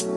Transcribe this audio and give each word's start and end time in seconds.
Hello 0.00 0.16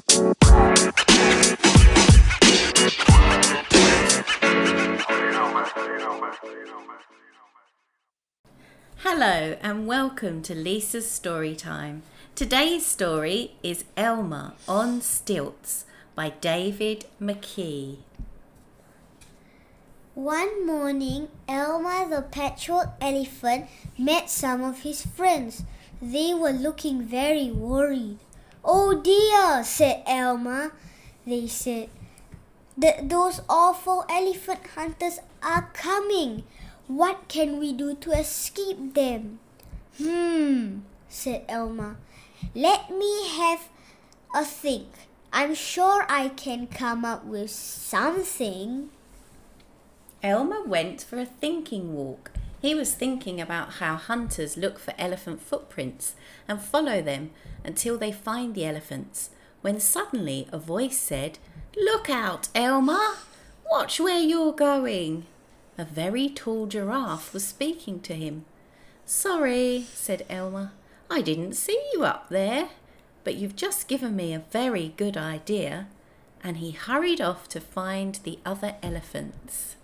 and 9.62 9.86
welcome 9.86 10.42
to 10.44 10.56
Lisa's 10.56 11.12
Story 11.12 11.54
Time. 11.54 12.04
Today's 12.34 12.86
story 12.86 13.56
is 13.62 13.84
Elmer 13.98 14.54
on 14.70 15.02
Stilts 15.02 15.84
by 16.16 16.30
David 16.30 17.04
McKee. 17.22 17.98
One 20.14 20.66
morning, 20.66 21.28
Elmer 21.50 22.08
the 22.08 22.22
petrol 22.22 22.86
elephant 23.02 23.66
met 23.98 24.30
some 24.30 24.64
of 24.64 24.84
his 24.84 25.06
friends. 25.06 25.64
They 26.02 26.34
were 26.34 26.52
looking 26.52 27.02
very 27.04 27.52
worried. 27.52 28.20
Oh 28.64 29.00
dear, 29.02 29.64
said 29.64 30.04
Elmer. 30.08 30.74
They 31.26 31.48
said, 31.48 31.90
that 32.78 33.10
those 33.10 33.42
awful 33.48 34.06
elephant 34.10 34.62
hunters 34.76 35.20
are 35.42 35.70
coming. 35.74 36.44
What 36.88 37.28
can 37.28 37.60
we 37.60 37.74
do 37.74 37.96
to 37.96 38.12
escape 38.12 38.94
them? 38.94 39.40
Hmm, 39.98 40.80
said 41.08 41.46
Elmer. 41.48 41.98
Let 42.56 42.90
me 42.90 43.28
have 43.30 43.70
a 44.36 44.44
think. 44.44 44.88
I'm 45.32 45.56
sure 45.56 46.06
I 46.10 46.30
can 46.30 46.68
come 46.68 47.06
up 47.06 47.26
with 47.26 47.50
something. 47.50 48.90
Elmer 50.22 50.64
went 50.64 51.02
for 51.02 51.20
a 51.20 51.26
thinking 51.26 51.94
walk. 51.94 52.32
He 52.64 52.74
was 52.74 52.94
thinking 52.94 53.42
about 53.42 53.74
how 53.74 53.96
hunters 53.96 54.56
look 54.56 54.80
for 54.80 54.94
elephant 54.98 55.42
footprints 55.42 56.16
and 56.48 56.62
follow 56.62 57.02
them 57.02 57.32
until 57.62 57.98
they 57.98 58.14
find 58.14 58.56
the 58.56 58.66
elephants, 58.66 59.32
when 59.60 59.82
suddenly 59.82 60.48
a 60.50 60.58
voice 60.58 60.98
said, 60.98 61.40
Look 61.76 62.10
out, 62.10 62.48
Elmer! 62.56 63.16
Watch 63.70 64.00
where 64.00 64.22
you're 64.22 64.54
going! 64.54 65.26
A 65.78 65.84
very 65.84 66.30
tall 66.30 66.66
giraffe 66.66 67.34
was 67.34 67.46
speaking 67.46 68.00
to 68.00 68.14
him. 68.14 68.46
Sorry, 69.06 69.86
said 69.94 70.26
Elmer. 70.30 70.72
I 71.10 71.20
didn't 71.20 71.56
see 71.56 71.84
you 71.92 72.06
up 72.06 72.30
there, 72.30 72.70
but 73.26 73.36
you've 73.36 73.58
just 73.58 73.90
given 73.90 74.16
me 74.16 74.34
a 74.34 74.40
very 74.52 74.94
good 74.96 75.18
idea. 75.18 75.88
And 76.42 76.56
he 76.58 76.72
hurried 76.72 77.20
off 77.20 77.50
to 77.50 77.60
find 77.60 78.22
the 78.24 78.40
other 78.46 78.76
elephants. 78.82 79.76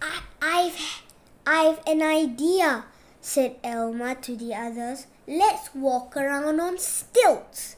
I, 0.00 0.20
I've, 0.40 1.02
I've 1.46 1.80
an 1.86 2.02
idea, 2.02 2.86
said 3.20 3.56
Elmer 3.62 4.16
to 4.16 4.34
the 4.34 4.52
others. 4.52 5.06
Let's 5.28 5.72
walk 5.74 6.16
around 6.16 6.58
on 6.58 6.78
stilts. 6.78 7.76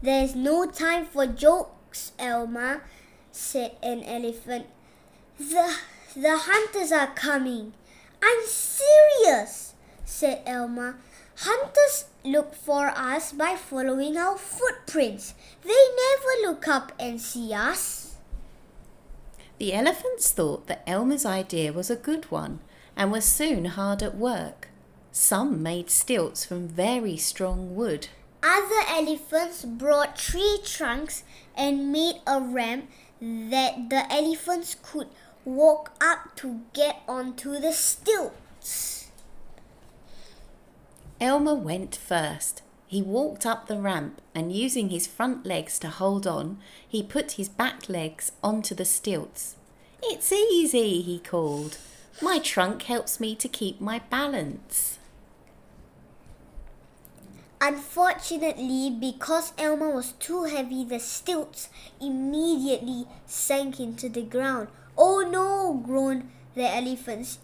There's 0.00 0.36
no 0.36 0.70
time 0.70 1.04
for 1.04 1.26
jokes, 1.26 2.12
Elmer, 2.16 2.84
said 3.32 3.72
an 3.82 4.04
elephant. 4.04 4.66
The 5.36 5.74
the 6.14 6.38
hunters 6.38 6.92
are 6.92 7.08
coming. 7.08 7.72
I'm 8.22 8.46
serious, 8.46 9.74
said 10.04 10.42
Elmer. 10.46 10.98
Hunters 11.38 12.04
look 12.24 12.54
for 12.54 12.88
us 12.88 13.32
by 13.32 13.56
following 13.56 14.16
our 14.16 14.38
footprints. 14.38 15.34
They 15.64 15.70
never 15.70 16.48
look 16.48 16.68
up 16.68 16.92
and 17.00 17.20
see 17.20 17.52
us. 17.52 18.16
The 19.58 19.74
elephants 19.74 20.30
thought 20.30 20.68
that 20.68 20.84
Elmer's 20.86 21.26
idea 21.26 21.72
was 21.72 21.90
a 21.90 21.96
good 21.96 22.30
one 22.30 22.60
and 22.98 23.12
were 23.12 23.20
soon 23.20 23.64
hard 23.64 24.02
at 24.02 24.16
work. 24.16 24.68
Some 25.12 25.62
made 25.62 25.88
stilts 25.88 26.44
from 26.44 26.68
very 26.68 27.16
strong 27.16 27.76
wood. 27.76 28.08
Other 28.42 28.82
elephants 28.88 29.64
brought 29.64 30.16
tree 30.16 30.58
trunks 30.64 31.22
and 31.56 31.92
made 31.92 32.16
a 32.26 32.40
ramp 32.40 32.90
that 33.20 33.88
the 33.88 34.12
elephants 34.12 34.76
could 34.82 35.08
walk 35.44 35.92
up 36.00 36.34
to 36.36 36.62
get 36.72 37.00
onto 37.08 37.58
the 37.58 37.72
stilts. 37.72 39.10
Elmer 41.20 41.54
went 41.54 41.96
first. 41.96 42.62
He 42.86 43.02
walked 43.02 43.44
up 43.46 43.66
the 43.66 43.78
ramp 43.78 44.20
and 44.34 44.52
using 44.52 44.88
his 44.88 45.06
front 45.06 45.46
legs 45.46 45.78
to 45.80 45.88
hold 45.88 46.26
on, 46.26 46.58
he 46.86 47.02
put 47.02 47.32
his 47.32 47.48
back 47.48 47.88
legs 47.88 48.32
onto 48.42 48.74
the 48.74 48.84
stilts. 48.84 49.56
It's 50.02 50.32
easy, 50.32 51.02
he 51.02 51.18
called. 51.18 51.76
My 52.20 52.40
trunk 52.40 52.82
helps 52.82 53.20
me 53.20 53.36
to 53.36 53.48
keep 53.48 53.80
my 53.80 54.00
balance. 54.10 54.98
Unfortunately, 57.60 58.90
because 58.90 59.52
Elmer 59.58 59.90
was 59.90 60.12
too 60.12 60.44
heavy, 60.44 60.84
the 60.84 60.98
stilts 61.00 61.68
immediately 62.00 63.06
sank 63.26 63.78
into 63.78 64.08
the 64.08 64.22
ground. 64.22 64.68
Oh 64.96 65.20
no, 65.20 65.80
groaned 65.84 66.30
the 66.54 66.68
elephants. 66.68 67.38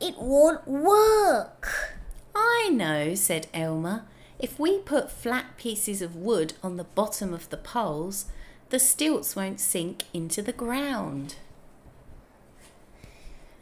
It 0.00 0.16
won't 0.18 0.66
work. 0.68 1.98
I 2.34 2.70
know, 2.72 3.14
said 3.14 3.48
Elmer. 3.52 4.04
If 4.38 4.60
we 4.60 4.78
put 4.78 5.10
flat 5.10 5.56
pieces 5.56 6.02
of 6.02 6.14
wood 6.14 6.52
on 6.62 6.76
the 6.76 6.84
bottom 6.84 7.34
of 7.34 7.50
the 7.50 7.56
poles, 7.56 8.26
the 8.70 8.78
stilts 8.78 9.34
won't 9.34 9.58
sink 9.58 10.04
into 10.12 10.40
the 10.42 10.52
ground. 10.52 11.34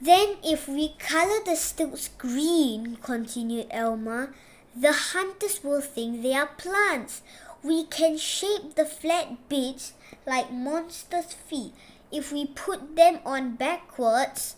Then, 0.01 0.37
if 0.45 0.69
we 0.69 0.95
color 0.99 1.41
the 1.45 1.57
stilts 1.57 2.09
green, 2.19 2.97
continued 3.03 3.69
Elmer, 3.71 4.35
the 4.75 4.93
hunters 4.93 5.65
will 5.65 5.81
think 5.81 6.23
they 6.23 6.35
are 6.35 6.51
plants. 6.59 7.23
We 7.63 7.85
can 7.85 8.19
shape 8.19 8.75
the 8.75 8.85
flat 8.85 9.49
bits 9.49 9.95
like 10.27 10.53
monsters' 10.53 11.33
feet 11.33 11.73
if 12.13 12.33
we 12.33 12.47
put 12.47 12.97
them 12.97 13.19
on 13.25 13.57
backwards 13.57 14.57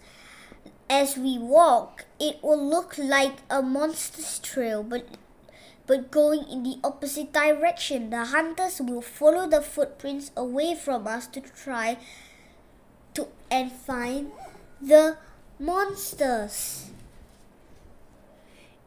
as 0.90 1.16
we 1.16 1.38
walk, 1.38 2.04
it 2.18 2.42
will 2.42 2.62
look 2.62 2.96
like 2.98 3.36
a 3.50 3.62
monster's 3.62 4.38
trail, 4.38 4.82
but 4.82 5.06
but 5.86 6.10
going 6.10 6.44
in 6.50 6.62
the 6.62 6.76
opposite 6.84 7.32
direction. 7.32 8.10
The 8.10 8.26
hunters 8.26 8.80
will 8.80 9.00
follow 9.00 9.48
the 9.48 9.62
footprints 9.62 10.30
away 10.36 10.74
from 10.74 11.06
us 11.06 11.26
to 11.28 11.40
try 11.40 11.96
to 13.14 13.28
and 13.50 13.72
find 13.72 14.32
the 14.80 15.16
monsters. 15.58 16.90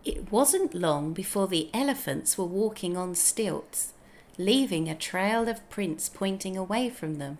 It 0.03 0.31
wasn't 0.31 0.73
long 0.73 1.13
before 1.13 1.47
the 1.47 1.69
elephants 1.73 2.37
were 2.37 2.45
walking 2.45 2.97
on 2.97 3.13
stilts, 3.13 3.93
leaving 4.37 4.89
a 4.89 4.95
trail 4.95 5.47
of 5.47 5.69
prints 5.69 6.09
pointing 6.09 6.57
away 6.57 6.89
from 6.89 7.17
them. 7.17 7.37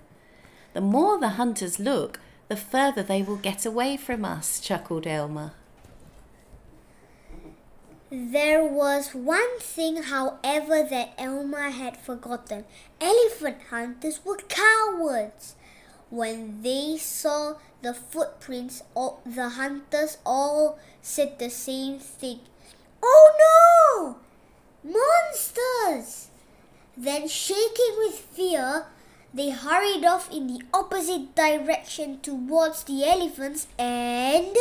The 0.73 0.81
more 0.81 1.19
the 1.19 1.29
hunters 1.29 1.79
look, 1.79 2.19
the 2.49 2.55
further 2.55 3.01
they 3.01 3.21
will 3.21 3.37
get 3.37 3.65
away 3.65 3.97
from 3.97 4.25
us, 4.25 4.59
chuckled 4.59 5.07
Elmer. 5.07 5.53
There 8.11 8.65
was 8.65 9.15
one 9.15 9.59
thing, 9.59 10.03
however, 10.03 10.83
that 10.83 11.13
Elmer 11.17 11.69
had 11.69 11.95
forgotten. 11.95 12.65
Elephant 12.99 13.57
hunters 13.69 14.19
were 14.25 14.39
cowards. 14.49 15.55
When 16.11 16.61
they 16.61 16.97
saw 16.97 17.55
the 17.81 17.93
footprints, 17.93 18.83
all, 18.93 19.21
the 19.25 19.47
hunters 19.47 20.17
all 20.25 20.77
said 21.01 21.39
the 21.39 21.49
same 21.49 21.99
thing. 21.99 22.41
Oh 23.01 24.17
no! 24.83 24.91
Monsters! 24.91 26.27
Then, 26.97 27.29
shaking 27.29 27.95
with 27.97 28.15
fear, 28.15 28.87
they 29.33 29.51
hurried 29.51 30.03
off 30.03 30.29
in 30.29 30.47
the 30.47 30.61
opposite 30.73 31.33
direction 31.33 32.19
towards 32.19 32.83
the 32.83 33.05
elephants 33.05 33.67
and. 33.79 34.55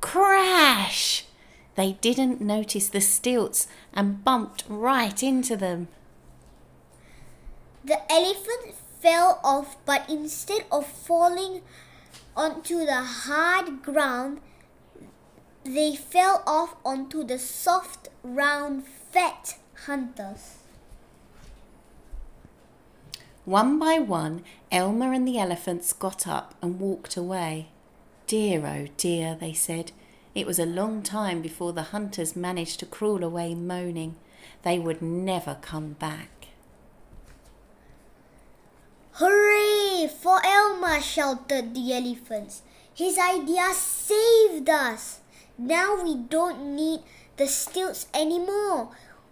Crash! 0.00 1.26
They 1.74 1.98
didn't 2.00 2.40
notice 2.40 2.88
the 2.88 3.02
stilts 3.02 3.66
and 3.92 4.24
bumped 4.24 4.64
right 4.68 5.22
into 5.22 5.54
them. 5.54 5.88
The 7.84 8.00
elephant 8.10 8.74
fell 9.00 9.40
off, 9.42 9.76
but 9.84 10.08
instead 10.08 10.64
of 10.70 10.86
falling 10.86 11.62
onto 12.36 12.84
the 12.84 13.02
hard 13.02 13.82
ground, 13.82 14.40
they 15.64 15.94
fell 15.94 16.42
off 16.46 16.76
onto 16.84 17.24
the 17.24 17.38
soft, 17.38 18.08
round, 18.22 18.84
fat 18.86 19.56
hunters. 19.86 20.58
One 23.44 23.78
by 23.78 23.98
one, 23.98 24.44
Elmer 24.70 25.12
and 25.12 25.26
the 25.26 25.38
elephants 25.38 25.92
got 25.92 26.26
up 26.26 26.54
and 26.62 26.78
walked 26.78 27.16
away. 27.16 27.68
Dear, 28.26 28.66
oh 28.66 28.86
dear, 28.96 29.34
they 29.34 29.52
said. 29.52 29.92
It 30.34 30.46
was 30.46 30.60
a 30.60 30.66
long 30.66 31.02
time 31.02 31.42
before 31.42 31.72
the 31.72 31.90
hunters 31.90 32.36
managed 32.36 32.78
to 32.80 32.86
crawl 32.86 33.24
away 33.24 33.54
moaning. 33.54 34.14
They 34.62 34.78
would 34.78 35.02
never 35.02 35.56
come 35.60 35.94
back. 35.94 36.39
For 40.90 41.00
shouted 41.00 41.72
the 41.72 41.94
elephants. 41.94 42.62
His 42.92 43.16
idea 43.16 43.70
saved 43.74 44.68
us. 44.68 45.20
Now 45.56 46.02
we 46.02 46.16
don't 46.16 46.74
need 46.74 47.06
the 47.36 47.46
stilts 47.46 48.08
anymore. 48.12 48.90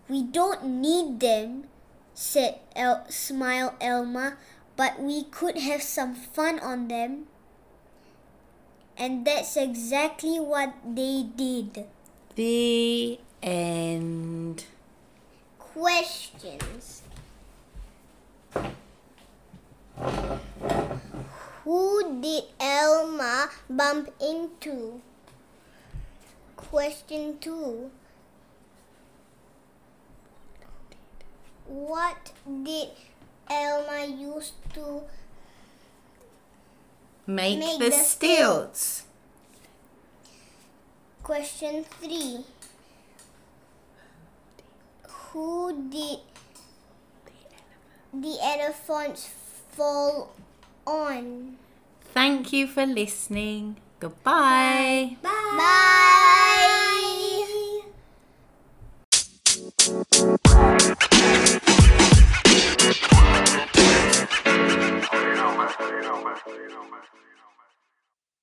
We 0.08 0.22
don't 0.22 0.62
need 0.78 1.18
them 1.18 1.66
said 2.14 2.60
El- 2.76 3.10
smiled 3.10 3.74
Elmer, 3.80 4.38
but 4.76 5.02
we 5.02 5.24
could 5.24 5.58
have 5.58 5.82
some 5.82 6.14
fun 6.14 6.60
on 6.60 6.86
them. 6.86 7.26
And 8.96 9.26
that's 9.26 9.56
exactly 9.56 10.38
what 10.38 10.74
they 10.86 11.26
did. 11.26 11.86
The 12.36 13.18
end. 13.42 14.64
Questions. 15.58 17.02
Who 21.68 22.22
did 22.22 22.44
Elmer 22.58 23.50
bump 23.68 24.08
into? 24.22 25.02
Question 26.56 27.36
2. 27.42 27.90
What 31.66 32.32
did 32.64 32.88
Elmer 33.50 34.06
use 34.06 34.52
to 34.72 35.02
Make, 37.26 37.58
Make 37.58 37.78
the, 37.78 37.90
the 37.90 37.96
stilts. 37.96 39.04
Question 41.22 41.84
3. 41.84 42.46
Who 45.02 45.90
did 45.90 46.20
the 48.14 48.38
elephants 48.40 49.28
fall 49.72 50.32
on? 50.88 51.56
Thank 52.00 52.52
you 52.52 52.66
for 52.66 52.86
listening. 52.86 53.76
Goodbye. 54.00 55.16
Bye. 55.22 55.56
Bye. 55.56 57.24